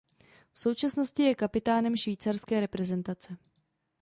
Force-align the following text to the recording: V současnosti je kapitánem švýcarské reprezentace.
V 0.53 0.59
současnosti 0.59 1.23
je 1.23 1.35
kapitánem 1.35 1.97
švýcarské 1.97 2.59
reprezentace. 2.59 3.37